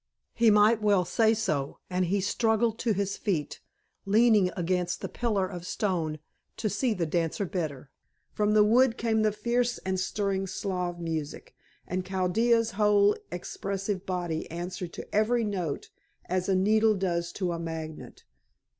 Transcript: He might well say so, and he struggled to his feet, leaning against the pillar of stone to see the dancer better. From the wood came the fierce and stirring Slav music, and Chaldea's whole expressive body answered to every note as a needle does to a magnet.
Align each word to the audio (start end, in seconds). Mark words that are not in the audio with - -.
He 0.33 0.49
might 0.49 0.81
well 0.81 1.05
say 1.05 1.35
so, 1.35 1.77
and 1.87 2.05
he 2.05 2.21
struggled 2.21 2.79
to 2.79 2.91
his 2.91 3.17
feet, 3.17 3.61
leaning 4.07 4.49
against 4.57 4.99
the 5.01 5.07
pillar 5.07 5.45
of 5.47 5.63
stone 5.63 6.17
to 6.57 6.71
see 6.71 6.95
the 6.95 7.05
dancer 7.05 7.45
better. 7.45 7.91
From 8.33 8.55
the 8.55 8.63
wood 8.63 8.97
came 8.97 9.21
the 9.21 9.31
fierce 9.31 9.77
and 9.85 9.99
stirring 9.99 10.47
Slav 10.47 10.99
music, 10.99 11.53
and 11.85 12.03
Chaldea's 12.03 12.71
whole 12.71 13.15
expressive 13.31 14.07
body 14.07 14.49
answered 14.49 14.91
to 14.93 15.07
every 15.15 15.43
note 15.43 15.91
as 16.25 16.49
a 16.49 16.55
needle 16.55 16.95
does 16.95 17.31
to 17.33 17.51
a 17.51 17.59
magnet. 17.59 18.23